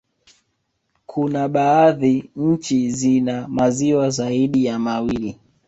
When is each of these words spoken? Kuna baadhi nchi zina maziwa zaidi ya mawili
Kuna 1.05 1.49
baadhi 1.49 2.31
nchi 2.35 2.89
zina 2.91 3.47
maziwa 3.47 4.09
zaidi 4.09 4.65
ya 4.65 4.79
mawili 4.79 5.39